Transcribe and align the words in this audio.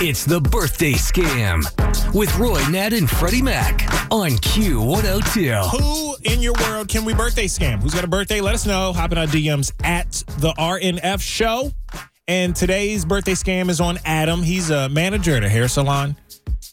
It's 0.00 0.24
the 0.24 0.40
birthday 0.40 0.92
scam 0.92 1.64
with 2.14 2.36
Roy, 2.36 2.62
Nat, 2.68 2.92
and 2.92 3.08
Freddie 3.08 3.42
Mac 3.42 3.82
on 4.10 4.32
Q102. 4.32 5.70
Who 5.70 6.16
in 6.30 6.42
your 6.42 6.54
world 6.54 6.88
can 6.88 7.04
we 7.04 7.14
birthday 7.14 7.46
scam? 7.46 7.80
Who's 7.80 7.94
got 7.94 8.04
a 8.04 8.08
birthday? 8.08 8.40
Let 8.40 8.54
us 8.54 8.66
know. 8.66 8.92
Hop 8.92 9.12
in 9.12 9.18
our 9.18 9.26
DMs 9.26 9.72
at 9.82 10.10
the 10.38 10.52
RNF 10.58 11.20
show. 11.20 11.70
And 12.28 12.56
today's 12.56 13.04
birthday 13.04 13.34
scam 13.34 13.68
is 13.70 13.80
on 13.80 13.98
Adam. 14.04 14.42
He's 14.42 14.70
a 14.70 14.88
manager 14.88 15.36
at 15.36 15.44
a 15.44 15.48
hair 15.48 15.68
salon. 15.68 16.16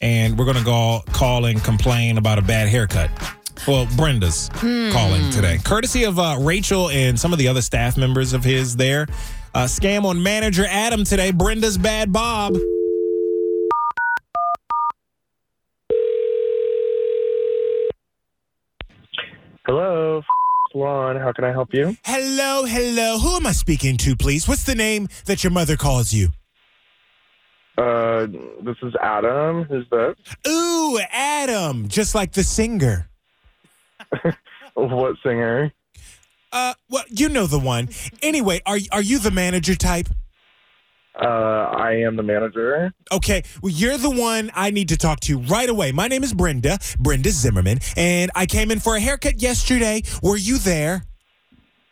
And 0.01 0.37
we're 0.37 0.45
going 0.45 0.57
to 0.57 0.63
go 0.63 1.01
call 1.11 1.45
and 1.45 1.63
complain 1.63 2.17
about 2.17 2.39
a 2.39 2.41
bad 2.41 2.69
haircut. 2.69 3.09
Well, 3.67 3.87
Brenda's 3.95 4.49
calling 4.53 5.29
today. 5.29 5.59
Courtesy 5.63 6.03
of 6.03 6.17
uh, 6.17 6.37
Rachel 6.39 6.89
and 6.89 7.19
some 7.19 7.31
of 7.31 7.37
the 7.37 7.47
other 7.47 7.61
staff 7.61 7.95
members 7.95 8.33
of 8.33 8.43
his 8.43 8.75
there. 8.75 9.05
Uh, 9.53 9.65
scam 9.65 10.03
on 10.03 10.21
manager 10.23 10.65
Adam 10.67 11.03
today. 11.03 11.31
Brenda's 11.31 11.77
bad 11.77 12.11
Bob. 12.11 12.55
Hello, 19.67 20.23
salon. 20.71 21.17
How 21.17 21.31
can 21.31 21.43
I 21.43 21.51
help 21.51 21.69
you? 21.71 21.95
Hello, 22.03 22.65
hello. 22.65 23.19
Who 23.19 23.35
am 23.35 23.45
I 23.45 23.51
speaking 23.51 23.95
to, 23.97 24.15
please? 24.15 24.47
What's 24.47 24.63
the 24.63 24.75
name 24.75 25.07
that 25.25 25.43
your 25.43 25.51
mother 25.51 25.77
calls 25.77 26.11
you? 26.11 26.29
Uh, 27.77 28.25
this 28.63 28.75
is 28.81 28.93
Adam. 29.01 29.63
Who's 29.63 29.85
this? 29.91 30.15
Ooh, 30.47 30.99
Adam, 31.11 31.87
just 31.87 32.15
like 32.15 32.33
the 32.33 32.43
singer. 32.43 33.07
What 34.73 35.15
singer? 35.23 35.73
Uh, 36.51 36.73
well, 36.89 37.03
you 37.09 37.29
know 37.29 37.45
the 37.45 37.59
one. 37.59 37.89
Anyway, 38.21 38.61
are 38.65 38.77
are 38.91 39.01
you 39.01 39.19
the 39.19 39.31
manager 39.31 39.75
type? 39.75 40.07
Uh, 41.21 41.25
I 41.25 41.91
am 42.05 42.15
the 42.15 42.23
manager. 42.23 42.93
Okay, 43.11 43.43
well, 43.61 43.71
you're 43.71 43.97
the 43.97 44.09
one 44.09 44.49
I 44.55 44.71
need 44.71 44.89
to 44.89 44.97
talk 44.97 45.19
to 45.21 45.39
right 45.39 45.69
away. 45.69 45.91
My 45.91 46.07
name 46.07 46.23
is 46.23 46.33
Brenda, 46.33 46.79
Brenda 46.99 47.31
Zimmerman, 47.31 47.79
and 47.97 48.31
I 48.33 48.45
came 48.45 48.71
in 48.71 48.79
for 48.79 48.95
a 48.95 48.99
haircut 48.99 49.41
yesterday. 49.41 50.03
Were 50.23 50.37
you 50.37 50.57
there? 50.57 51.03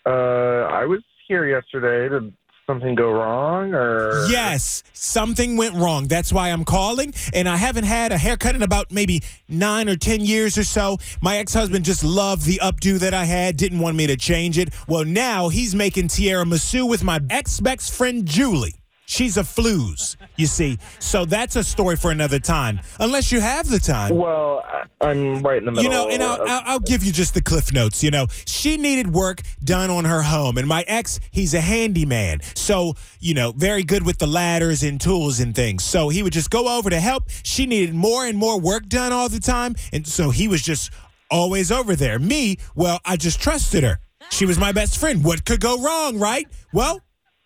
Uh, 0.06 0.68
I 0.72 0.86
was 0.86 1.02
here 1.28 1.46
yesterday. 1.46 2.08
Did 2.08 2.34
something 2.70 2.94
go 2.94 3.10
wrong, 3.10 3.74
or 3.74 4.28
Yes, 4.30 4.84
something 4.94 5.58
went 5.58 5.74
wrong. 5.74 6.08
That's 6.08 6.32
why 6.32 6.50
I'm 6.50 6.64
calling, 6.64 7.16
and 7.34 7.50
I 7.50 7.56
haven't 7.56 7.86
had 7.86 8.12
a 8.12 8.18
haircut 8.18 8.54
in 8.54 8.62
about 8.62 8.92
maybe 8.92 9.24
nine 9.48 9.90
or 9.90 9.96
ten 9.96 10.22
years 10.22 10.56
or 10.56 10.64
so. 10.64 11.00
My 11.20 11.38
ex-husband 11.38 11.84
just 11.84 12.04
loved 12.04 12.46
the 12.46 12.60
updo 12.62 13.00
that 13.00 13.16
I 13.16 13.26
had, 13.26 13.58
didn't 13.58 13.80
want 13.80 13.98
me 13.98 14.06
to 14.06 14.16
change 14.16 14.60
it. 14.60 14.70
Well, 14.88 15.04
now 15.04 15.50
he's 15.50 15.74
making 15.74 16.10
tiramisu 16.10 16.88
with 16.88 17.04
my 17.04 17.20
ex-best 17.32 17.92
friend 17.92 18.24
Julie. 18.24 18.79
She's 19.10 19.38
a 19.38 19.44
flues, 19.44 20.18
you 20.36 20.46
see. 20.46 20.78
So 21.00 21.26
that's 21.26 21.56
a 21.56 21.64
story 21.64 21.96
for 21.96 22.12
another 22.12 22.38
time, 22.38 22.80
unless 23.00 23.32
you 23.32 23.40
have 23.40 23.68
the 23.68 23.80
time. 23.80 24.16
Well, 24.16 24.64
I'm 25.02 25.42
right 25.42 25.58
in 25.58 25.66
the 25.66 25.72
middle. 25.72 25.84
You 25.84 25.90
know, 25.90 26.10
and 26.10 26.22
I'll, 26.22 26.40
I'll, 26.48 26.62
I'll 26.66 26.80
give 26.80 27.04
you 27.04 27.12
just 27.12 27.34
the 27.34 27.42
cliff 27.42 27.74
notes. 27.74 28.04
You 28.04 28.12
know, 28.12 28.28
she 28.46 28.78
needed 28.78 29.12
work 29.12 29.42
done 29.64 29.90
on 29.90 30.06
her 30.06 30.22
home, 30.22 30.60
and 30.60 30.68
my 30.68 30.86
ex, 30.88 31.20
he's 31.32 31.56
a 31.56 31.60
handyman. 31.60 32.42
So, 32.54 32.94
you 33.20 33.34
know, 33.34 33.52
very 33.52 33.82
good 33.82 34.06
with 34.06 34.20
the 34.20 34.28
ladders 34.28 34.84
and 34.84 35.02
tools 35.02 35.40
and 35.40 35.56
things. 35.56 35.84
So 35.84 36.10
he 36.10 36.22
would 36.22 36.34
just 36.34 36.52
go 36.52 36.78
over 36.78 36.92
to 36.92 37.00
help. 37.00 37.24
She 37.42 37.66
needed 37.66 37.96
more 37.96 38.28
and 38.28 38.38
more 38.38 38.60
work 38.60 38.88
done 38.88 39.12
all 39.12 39.28
the 39.28 39.40
time. 39.40 39.74
And 39.92 40.06
so 40.06 40.30
he 40.30 40.48
was 40.48 40.62
just 40.62 40.92
always 41.32 41.72
over 41.72 41.96
there. 41.96 42.20
Me, 42.20 42.58
well, 42.76 43.00
I 43.06 43.18
just 43.18 43.42
trusted 43.42 43.84
her. 43.84 43.98
She 44.30 44.46
was 44.46 44.60
my 44.60 44.72
best 44.72 45.00
friend. 45.00 45.24
What 45.24 45.46
could 45.46 45.62
go 45.62 45.82
wrong, 45.82 46.20
right? 46.20 46.48
Well, 46.72 47.02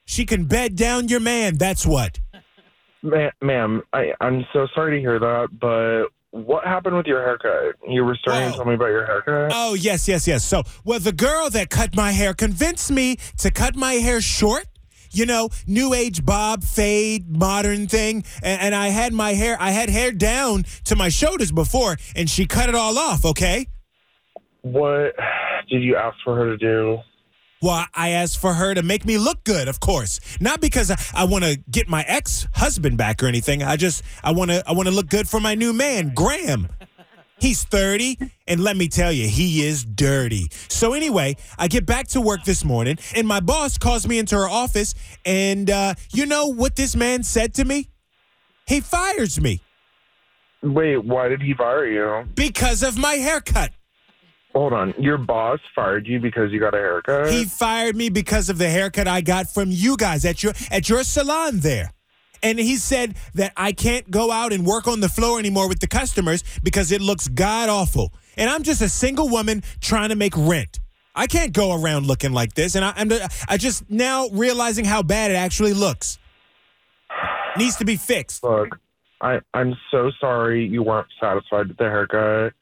she 0.06 0.26
can 0.26 0.46
bed 0.46 0.76
down 0.76 1.08
your 1.08 1.20
man. 1.20 1.58
That's 1.58 1.86
what. 1.86 2.20
Ma- 3.02 3.30
ma'am, 3.42 3.82
I, 3.92 4.14
I'm 4.22 4.46
so 4.54 4.68
sorry 4.74 4.98
to 4.98 5.02
hear 5.02 5.20
that, 5.20 5.48
but 5.60 6.06
what 6.32 6.64
happened 6.66 6.96
with 6.96 7.06
your 7.06 7.22
haircut? 7.22 7.76
You 7.88 8.04
were 8.06 8.16
starting 8.16 8.48
Oh. 8.48 8.52
to 8.52 8.58
tell 8.58 8.66
me 8.66 8.76
about 8.76 8.88
your 8.88 9.06
haircut. 9.06 9.52
Oh, 9.54 9.74
yes, 9.74 10.08
yes, 10.08 10.26
yes. 10.28 10.44
So, 10.46 10.64
well, 10.86 11.00
the 11.00 11.12
girl 11.12 11.50
that 11.50 11.70
cut 11.70 11.96
my 11.96 12.12
hair 12.12 12.34
convinced 12.34 12.92
me 12.92 13.18
to 13.40 13.52
cut 13.52 13.76
my 13.76 13.94
hair 13.94 14.22
short. 14.22 14.66
You 15.16 15.28
know, 15.28 15.50
new 15.68 15.94
age 15.94 16.26
bob, 16.26 16.64
fade, 16.64 17.30
modern 17.38 17.86
thing. 17.88 18.24
And, 18.42 18.62
and 18.62 18.74
I 18.76 18.88
had 18.88 19.14
my 19.14 19.34
hair, 19.34 19.56
I 19.60 19.70
had 19.70 19.90
hair 19.92 20.12
down 20.12 20.64
to 20.86 20.96
my 20.96 21.10
shoulders 21.10 21.52
before, 21.52 21.98
and 22.16 22.28
she 22.28 22.48
cut 22.48 22.68
it 22.68 22.74
all 22.74 22.98
off, 22.98 23.24
okay? 23.24 23.68
What 24.62 25.14
did 25.70 25.84
you 25.84 25.98
ask 25.98 26.18
for 26.24 26.36
her 26.36 26.46
to 26.46 26.58
do? 26.58 26.98
Well, 27.64 27.86
I 27.96 28.10
asked 28.10 28.40
for 28.40 28.54
her 28.54 28.74
to 28.74 28.84
make 28.84 29.06
me 29.06 29.18
look 29.18 29.46
good, 29.46 29.70
of 29.70 29.80
course. 29.80 30.20
Not 30.42 30.60
because 30.60 30.92
I, 30.92 30.98
I 31.16 31.24
want 31.24 31.46
to 31.46 31.56
get 31.72 31.88
my 31.88 32.04
ex-husband 32.06 32.98
back 32.98 33.24
or 33.24 33.28
anything. 33.28 33.64
I 33.64 33.78
just 33.78 34.04
I 34.22 34.32
want 34.32 34.52
to 34.52 34.62
I 34.68 34.74
want 34.74 34.90
to 34.90 34.94
look 34.94 35.08
good 35.08 35.30
for 35.30 35.40
my 35.40 35.56
new 35.56 35.72
man, 35.72 36.12
Graham. 36.14 36.68
He's 37.40 37.64
30, 37.64 38.18
and 38.50 38.62
let 38.62 38.76
me 38.76 38.90
tell 38.90 39.12
you, 39.14 39.28
he 39.30 39.66
is 39.66 39.86
dirty. 39.86 40.50
So 40.68 40.94
anyway, 40.94 41.38
I 41.58 41.70
get 41.70 41.86
back 41.86 42.08
to 42.10 42.22
work 42.22 42.44
this 42.44 42.66
morning, 42.66 42.98
and 43.16 43.26
my 43.28 43.40
boss 43.40 43.78
calls 43.78 44.08
me 44.08 44.18
into 44.20 44.36
her 44.36 44.48
office, 44.50 44.94
and 45.26 45.70
uh, 45.70 45.94
you 46.12 46.26
know 46.26 46.48
what 46.48 46.76
this 46.76 46.98
man 46.98 47.24
said 47.24 47.54
to 47.56 47.66
me? 47.66 47.90
He 48.68 48.82
fires 48.82 49.40
me 49.42 49.62
Wait, 50.62 51.04
why 51.04 51.28
did 51.30 51.42
he 51.42 51.54
fire 51.54 51.86
you? 51.86 52.28
because 52.36 52.84
of 52.84 52.98
my 52.98 53.14
haircut. 53.16 53.72
Hold 54.54 54.74
on. 54.74 54.94
Your 55.00 55.18
boss 55.18 55.60
fired 55.74 56.08
you 56.08 56.20
because 56.20 56.52
you 56.52 56.60
got 56.60 56.76
a 56.76 56.78
haircut? 56.78 57.32
He 57.32 57.46
fired 57.46 57.96
me 57.96 58.10
because 58.10 58.50
of 58.50 58.58
the 58.58 58.70
haircut 58.70 59.08
I 59.08 59.22
got 59.22 59.50
from 59.50 59.70
you 59.72 59.98
guys 59.98 60.26
at 60.26 60.44
your 60.44 60.54
at 60.72 60.90
your 60.90 61.04
salon 61.04 61.60
there. 61.60 61.92
And 62.44 62.60
he 62.60 62.76
said 62.76 63.16
that 63.36 63.54
I 63.56 63.72
can't 63.72 64.12
go 64.12 64.30
out 64.30 64.52
and 64.52 64.66
work 64.66 64.88
on 64.88 65.00
the 65.00 65.10
floor 65.10 65.40
anymore 65.40 65.70
with 65.70 65.80
the 65.80 65.88
customers 65.88 66.44
because 66.62 66.92
it 66.92 67.02
looks 67.02 67.28
god 67.30 67.70
awful. 67.70 68.14
And 68.38 68.50
I'm 68.50 68.64
just 68.64 68.82
a 68.82 68.90
single 68.90 69.30
woman 69.30 69.64
trying 69.80 70.10
to 70.10 70.16
make 70.16 70.34
rent. 70.36 70.80
I 71.16 71.28
can't 71.28 71.54
go 71.54 71.80
around 71.80 72.06
looking 72.06 72.34
like 72.34 72.54
this. 72.54 72.76
And 72.76 72.84
I, 72.84 72.94
I'm 72.96 73.12
I 73.48 73.58
just 73.58 73.90
now 73.90 74.28
realizing 74.30 74.86
how 74.86 75.02
bad 75.04 75.32
it 75.32 75.36
actually 75.36 75.74
looks. 75.74 76.20
Needs 77.58 77.78
to 77.78 77.86
be 77.86 77.96
fixed. 77.96 78.44
Look, 78.44 78.70
I, 79.22 79.40
I'm 79.54 79.76
so 79.90 80.12
sorry 80.20 80.66
you 80.66 80.84
weren't 80.84 81.08
satisfied 81.22 81.70
with 81.70 81.78
the 81.78 81.86
haircut, 81.86 82.54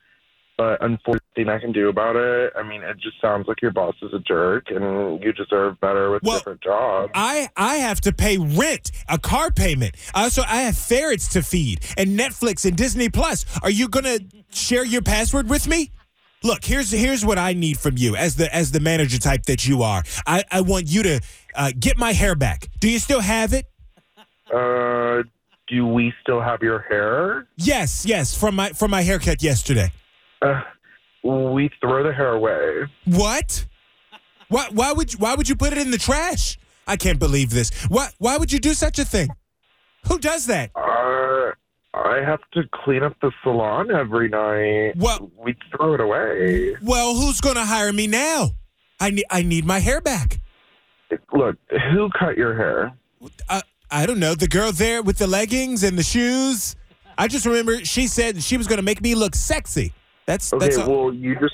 but 0.57 0.83
unfortunately, 0.83 1.20
nothing 1.35 1.49
I 1.49 1.59
can 1.59 1.71
do 1.71 1.89
about 1.89 2.15
it. 2.15 2.53
I 2.55 2.63
mean, 2.63 2.81
it 2.83 2.97
just 2.99 3.19
sounds 3.21 3.47
like 3.47 3.61
your 3.61 3.71
boss 3.71 3.95
is 4.01 4.13
a 4.13 4.19
jerk, 4.19 4.65
and 4.69 5.21
you 5.23 5.31
deserve 5.33 5.79
better 5.79 6.11
with 6.11 6.23
Well, 6.23 6.35
a 6.35 6.39
different 6.39 6.61
job. 6.61 7.11
I 7.13 7.49
I 7.55 7.77
have 7.77 8.01
to 8.01 8.13
pay 8.13 8.37
rent, 8.37 8.91
a 9.09 9.17
car 9.17 9.51
payment. 9.51 9.95
Also, 10.13 10.41
I 10.43 10.61
have 10.63 10.77
ferrets 10.77 11.27
to 11.29 11.41
feed 11.41 11.79
and 11.97 12.19
Netflix 12.19 12.65
and 12.65 12.75
Disney 12.75 13.09
Plus. 13.09 13.45
Are 13.63 13.69
you 13.69 13.87
gonna 13.87 14.19
share 14.51 14.85
your 14.85 15.01
password 15.01 15.49
with 15.49 15.67
me? 15.67 15.91
Look, 16.43 16.65
here's 16.65 16.91
here's 16.91 17.23
what 17.25 17.37
I 17.37 17.53
need 17.53 17.77
from 17.77 17.97
you 17.97 18.15
as 18.15 18.35
the 18.35 18.53
as 18.53 18.71
the 18.71 18.79
manager 18.79 19.19
type 19.19 19.43
that 19.43 19.67
you 19.67 19.83
are. 19.83 20.03
I, 20.25 20.43
I 20.51 20.61
want 20.61 20.89
you 20.89 21.03
to 21.03 21.21
uh, 21.55 21.71
get 21.79 21.97
my 21.97 22.13
hair 22.13 22.35
back. 22.35 22.67
Do 22.79 22.89
you 22.89 22.99
still 22.99 23.21
have 23.21 23.53
it? 23.53 23.65
Uh, 24.53 25.23
do 25.67 25.87
we 25.87 26.11
still 26.21 26.41
have 26.41 26.61
your 26.61 26.79
hair? 26.79 27.47
Yes, 27.57 28.05
yes, 28.05 28.37
from 28.37 28.55
my 28.55 28.69
from 28.69 28.91
my 28.91 29.03
haircut 29.03 29.43
yesterday. 29.43 29.91
Uh, 30.41 30.61
we 31.23 31.69
throw 31.79 32.03
the 32.03 32.13
hair 32.13 32.33
away. 32.33 32.87
What? 33.05 33.65
Why 34.49 34.67
why 34.71 34.91
would 34.91 35.13
you, 35.13 35.19
why 35.19 35.35
would 35.35 35.47
you 35.47 35.55
put 35.55 35.71
it 35.71 35.79
in 35.79 35.91
the 35.91 35.97
trash? 35.97 36.57
I 36.87 36.97
can't 36.97 37.19
believe 37.19 37.51
this. 37.51 37.69
Why 37.89 38.09
why 38.17 38.37
would 38.37 38.51
you 38.51 38.59
do 38.59 38.73
such 38.73 38.99
a 38.99 39.05
thing? 39.05 39.29
Who 40.07 40.19
does 40.19 40.47
that? 40.47 40.71
Uh, 40.75 41.51
I 41.93 42.21
have 42.25 42.39
to 42.53 42.63
clean 42.83 43.03
up 43.03 43.15
the 43.21 43.31
salon 43.43 43.91
every 43.91 44.29
night. 44.29 44.93
Well- 44.97 45.31
we 45.37 45.55
throw 45.75 45.93
it 45.93 45.99
away. 46.01 46.75
Well, 46.81 47.15
who's 47.15 47.39
going 47.41 47.55
to 47.55 47.65
hire 47.65 47.93
me 47.93 48.07
now? 48.07 48.51
I 48.99 49.09
need 49.11 49.25
I 49.29 49.41
need 49.41 49.65
my 49.65 49.79
hair 49.79 50.01
back. 50.01 50.39
Look, 51.33 51.57
who 51.91 52.09
cut 52.17 52.37
your 52.37 52.55
hair? 52.55 52.93
Uh, 53.49 53.61
I 53.89 54.05
don't 54.05 54.19
know. 54.19 54.35
The 54.35 54.47
girl 54.47 54.71
there 54.71 55.01
with 55.01 55.17
the 55.17 55.27
leggings 55.27 55.83
and 55.83 55.97
the 55.97 56.03
shoes. 56.03 56.75
I 57.17 57.27
just 57.27 57.45
remember 57.45 57.83
she 57.83 58.07
said 58.07 58.41
she 58.41 58.57
was 58.57 58.67
going 58.67 58.77
to 58.77 58.83
make 58.83 59.01
me 59.01 59.15
look 59.15 59.35
sexy. 59.35 59.93
That's 60.31 60.53
Okay, 60.53 60.65
that's 60.65 60.77
all. 60.77 61.05
well, 61.07 61.13
you 61.13 61.35
just 61.39 61.53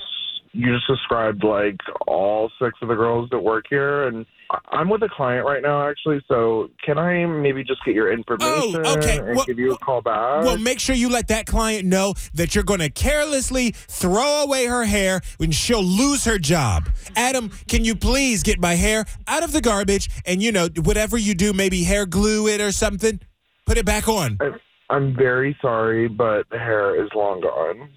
you 0.52 0.72
just 0.72 0.86
described 0.86 1.42
like 1.42 1.76
all 2.06 2.48
six 2.62 2.78
of 2.80 2.86
the 2.88 2.94
girls 2.94 3.28
that 3.30 3.40
work 3.40 3.64
here, 3.68 4.06
and 4.06 4.24
I'm 4.70 4.88
with 4.88 5.02
a 5.02 5.08
client 5.08 5.44
right 5.44 5.60
now, 5.62 5.88
actually. 5.88 6.22
So 6.28 6.70
can 6.84 6.96
I 6.96 7.26
maybe 7.26 7.64
just 7.64 7.84
get 7.84 7.94
your 7.96 8.08
oh, 8.10 8.12
information 8.12 8.82
Oh, 8.86 8.96
okay. 8.98 9.18
and 9.18 9.36
Well- 9.36 9.44
give 9.46 9.58
you 9.58 9.72
a 9.72 9.78
call 9.78 10.00
back? 10.00 10.44
well, 10.44 10.56
make 10.56 10.78
sure 10.78 10.94
you 10.94 11.08
let 11.10 11.26
that 11.28 11.46
client 11.46 11.86
know 11.86 12.14
that 12.34 12.54
you're 12.54 12.62
going 12.64 12.78
to 12.80 12.88
carelessly 12.88 13.72
throw 13.72 14.42
away 14.44 14.66
her 14.66 14.84
hair 14.84 15.20
when 15.38 15.50
she'll 15.50 15.82
lose 15.84 16.24
her 16.24 16.38
job. 16.38 16.88
Adam, 17.16 17.50
can 17.68 17.84
you 17.84 17.94
please 17.96 18.44
get 18.44 18.60
my 18.60 18.74
hair 18.76 19.04
out 19.26 19.42
of 19.42 19.50
the 19.52 19.60
garbage 19.60 20.08
and 20.24 20.40
you 20.40 20.52
know 20.52 20.68
whatever 20.84 21.18
you 21.18 21.34
do, 21.34 21.52
maybe 21.52 21.82
hair 21.82 22.06
glue 22.06 22.46
it 22.46 22.60
or 22.60 22.70
something, 22.70 23.18
put 23.66 23.76
it 23.76 23.84
back 23.84 24.06
on. 24.08 24.38
I- 24.40 24.52
I'm 24.90 25.14
very 25.14 25.54
sorry, 25.60 26.08
but 26.08 26.48
the 26.50 26.58
hair 26.58 27.04
is 27.04 27.10
long 27.14 27.42
gone. 27.42 27.90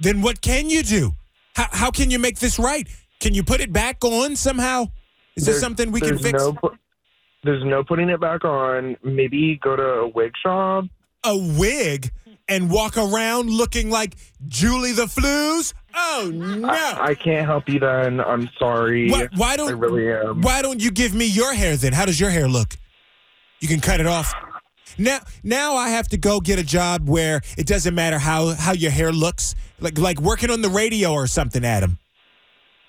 Then 0.00 0.22
what 0.22 0.40
can 0.40 0.68
you 0.68 0.82
do? 0.82 1.12
How 1.54 1.68
how 1.70 1.90
can 1.90 2.10
you 2.10 2.18
make 2.18 2.38
this 2.38 2.58
right? 2.58 2.88
Can 3.20 3.34
you 3.34 3.42
put 3.42 3.60
it 3.60 3.72
back 3.72 4.04
on 4.04 4.36
somehow? 4.36 4.86
Is 5.36 5.46
there 5.46 5.54
something 5.54 5.90
we 5.90 6.00
can 6.00 6.18
fix? 6.18 6.42
No, 6.42 6.56
There's 7.42 7.64
no 7.64 7.82
putting 7.82 8.08
it 8.08 8.20
back 8.20 8.44
on. 8.44 8.96
Maybe 9.02 9.58
go 9.62 9.76
to 9.76 9.82
a 9.82 10.08
wig 10.08 10.32
shop. 10.42 10.84
A 11.24 11.36
wig 11.36 12.10
and 12.48 12.70
walk 12.70 12.96
around 12.96 13.50
looking 13.50 13.90
like 13.90 14.16
Julie 14.46 14.92
the 14.92 15.08
Flues? 15.08 15.74
Oh 15.94 16.30
no! 16.32 16.68
I, 16.68 17.06
I 17.10 17.14
can't 17.14 17.46
help 17.46 17.68
you 17.68 17.80
then. 17.80 18.20
I'm 18.20 18.48
sorry. 18.58 19.10
why, 19.10 19.28
why 19.36 19.56
don't 19.56 19.68
I 19.68 19.72
really 19.72 20.10
am. 20.12 20.42
Why 20.42 20.62
don't 20.62 20.82
you 20.82 20.90
give 20.90 21.14
me 21.14 21.24
your 21.24 21.54
hair 21.54 21.76
then? 21.76 21.92
How 21.92 22.04
does 22.04 22.20
your 22.20 22.30
hair 22.30 22.48
look? 22.48 22.74
You 23.60 23.68
can 23.68 23.80
cut 23.80 24.00
it 24.00 24.06
off. 24.06 24.34
Now, 24.98 25.20
now 25.42 25.74
I 25.74 25.88
have 25.88 26.08
to 26.08 26.16
go 26.16 26.40
get 26.40 26.58
a 26.58 26.62
job 26.62 27.08
where 27.08 27.40
it 27.56 27.66
doesn't 27.66 27.94
matter 27.94 28.18
how 28.18 28.54
how 28.54 28.72
your 28.72 28.90
hair 28.90 29.12
looks, 29.12 29.54
like 29.80 29.98
like 29.98 30.20
working 30.20 30.50
on 30.50 30.62
the 30.62 30.68
radio 30.68 31.12
or 31.12 31.26
something. 31.26 31.64
Adam, 31.64 31.98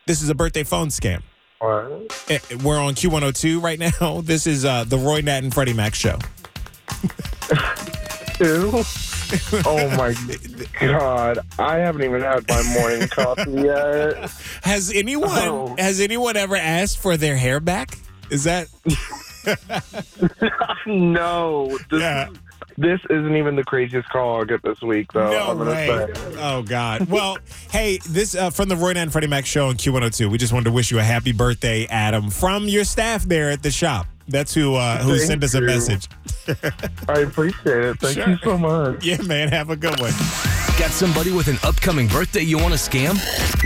this 0.07 0.21
is 0.21 0.29
a 0.29 0.35
birthday 0.35 0.63
phone 0.63 0.87
scam. 0.89 1.21
What? 1.59 2.25
Eh, 2.29 2.39
We're 2.63 2.79
on 2.79 2.95
Q102 2.95 3.61
right 3.61 3.79
now. 3.79 4.21
This 4.25 4.45
is 4.47 4.65
uh, 4.65 4.83
the 4.83 4.97
Roy 4.97 5.21
Nat 5.21 5.43
and 5.43 5.53
Freddie 5.53 5.73
Mac 5.73 5.95
show. 5.95 6.17
Ew. 8.39 8.83
oh 9.65 9.95
my 9.97 10.13
god! 10.79 11.39
I 11.57 11.77
haven't 11.77 12.03
even 12.03 12.21
had 12.21 12.47
my 12.49 12.61
morning 12.79 13.07
coffee 13.09 13.51
yet. 13.51 14.29
Has 14.63 14.91
anyone 14.93 15.29
Oh. 15.31 15.75
has 15.77 15.99
anyone 16.01 16.35
ever 16.35 16.55
asked 16.57 16.99
for 16.99 17.15
their 17.17 17.37
hair 17.37 17.59
back? 17.61 17.97
Is 18.29 18.43
that 18.43 18.67
no, 20.85 21.77
this, 21.89 22.01
Yeah. 22.01 22.29
This 22.78 23.00
isn't 23.10 23.36
even 23.36 23.56
the 23.56 23.63
craziest 23.63 24.10
call 24.10 24.38
I'll 24.38 24.46
get 24.46 24.62
this 24.63 24.81
week, 24.81 25.12
though. 25.13 25.31
no 25.31 25.52
I'm 25.52 25.60
way? 25.60 25.88
say. 26.16 26.36
Oh 26.40 26.62
God! 26.63 27.07
Well, 27.10 27.38
hey, 27.72 28.00
this 28.10 28.36
uh, 28.36 28.50
from 28.50 28.69
the 28.69 28.75
Roy 28.75 28.92
and 28.96 29.12
Freddie 29.12 29.28
Mac 29.28 29.46
show 29.46 29.68
on 29.69 29.75
Q102. 29.75 30.30
We 30.30 30.38
just 30.38 30.54
wanted 30.54 30.66
to 30.66 30.72
wish 30.72 30.92
you 30.92 31.00
a 31.00 31.04
happy 31.04 31.31
birthday, 31.31 31.86
Adam, 31.88 32.30
from 32.30 32.68
your 32.68 32.84
staff 32.84 33.24
there 33.24 33.50
at 33.52 33.63
the 33.63 33.72
shop. 33.72 34.07
That's 34.28 34.54
who 34.54 34.75
uh, 34.75 34.98
who 35.04 35.16
Thank 35.18 35.28
sent 35.28 35.44
us 35.44 35.54
a 35.54 35.60
you. 35.60 35.66
message. 35.68 36.07
I 37.07 37.19
appreciate 37.19 37.66
it. 37.86 38.00
Thank 38.00 38.16
Sure. 38.18 38.30
you 38.30 38.38
so 38.44 38.57
much. 38.57 39.04
Yeah, 39.06 39.22
man. 39.22 39.50
Have 39.50 39.69
a 39.69 39.75
good 39.75 40.00
one. 40.00 40.12
Got 40.78 40.92
somebody 40.92 41.31
with 41.31 41.48
an 41.48 41.57
upcoming 41.63 42.07
birthday 42.07 42.42
you 42.42 42.57
want 42.57 42.74
to 42.74 42.80
scam? 42.80 43.16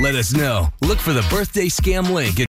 Let 0.01 0.15
us 0.15 0.33
know. 0.33 0.67
Look 0.81 0.99
for 0.99 1.11
the 1.13 1.25
birthday 1.29 1.65
scam 1.67 2.11
link 2.13 2.39
at 2.39 2.47